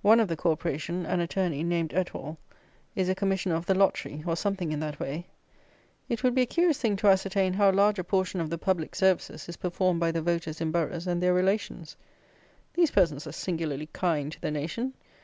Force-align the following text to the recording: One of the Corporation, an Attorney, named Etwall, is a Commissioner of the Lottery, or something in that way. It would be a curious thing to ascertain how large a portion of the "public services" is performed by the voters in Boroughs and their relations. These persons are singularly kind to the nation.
One 0.00 0.18
of 0.18 0.26
the 0.26 0.34
Corporation, 0.34 1.06
an 1.06 1.20
Attorney, 1.20 1.62
named 1.62 1.92
Etwall, 1.94 2.36
is 2.96 3.08
a 3.08 3.14
Commissioner 3.14 3.54
of 3.54 3.64
the 3.66 3.76
Lottery, 3.76 4.24
or 4.26 4.34
something 4.34 4.72
in 4.72 4.80
that 4.80 4.98
way. 4.98 5.28
It 6.08 6.24
would 6.24 6.34
be 6.34 6.42
a 6.42 6.46
curious 6.46 6.78
thing 6.80 6.96
to 6.96 7.06
ascertain 7.06 7.52
how 7.52 7.70
large 7.70 8.00
a 8.00 8.02
portion 8.02 8.40
of 8.40 8.50
the 8.50 8.58
"public 8.58 8.96
services" 8.96 9.48
is 9.48 9.56
performed 9.56 10.00
by 10.00 10.10
the 10.10 10.20
voters 10.20 10.60
in 10.60 10.72
Boroughs 10.72 11.06
and 11.06 11.22
their 11.22 11.32
relations. 11.32 11.94
These 12.74 12.90
persons 12.90 13.24
are 13.24 13.30
singularly 13.30 13.86
kind 13.92 14.32
to 14.32 14.40
the 14.40 14.50
nation. 14.50 14.94